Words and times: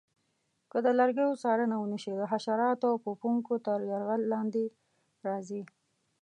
که 0.71 0.77
د 0.85 0.87
لرګیو 0.99 1.39
څارنه 1.43 1.75
ونه 1.79 1.97
شي 2.03 2.11
د 2.17 2.21
حشراتو 2.31 2.85
او 2.91 2.97
پوپنکو 3.05 3.53
تر 3.65 3.77
یرغل 3.91 4.21
لاندې 4.33 4.65
راځي. 5.27 5.61